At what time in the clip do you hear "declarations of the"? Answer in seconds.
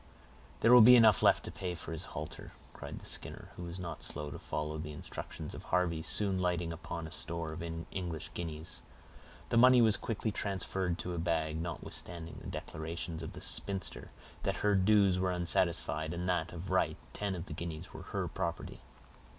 12.47-13.41